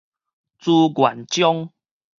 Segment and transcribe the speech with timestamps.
[0.57, 1.71] 朱元璋